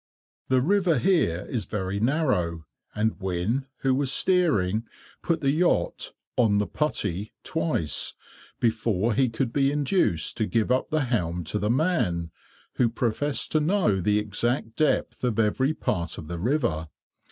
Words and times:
The 0.47 0.61
river 0.61 0.97
here 0.97 1.45
is 1.47 1.65
very 1.65 1.99
narrow, 1.99 2.65
and 2.95 3.19
Wynne, 3.19 3.67
who 3.81 3.93
was 3.93 4.11
steering, 4.11 4.87
put 5.21 5.41
the 5.41 5.51
yacht 5.51 6.13
"on 6.35 6.57
the 6.57 6.65
putty" 6.65 7.33
twice, 7.43 8.15
before 8.59 9.13
he 9.13 9.29
could 9.29 9.53
be 9.53 9.71
induced 9.71 10.37
to 10.37 10.47
give 10.47 10.71
up 10.71 10.89
the 10.89 11.01
helm 11.05 11.43
to 11.43 11.59
the 11.59 11.69
man, 11.69 12.31
who 12.77 12.89
professed 12.89 13.51
to 13.51 13.59
know 13.59 13.99
the 14.01 14.17
exact 14.17 14.75
depth 14.75 15.23
of 15.23 15.37
every 15.37 15.71
part 15.75 16.17
of 16.17 16.27
the 16.27 16.39
river. 16.39 16.87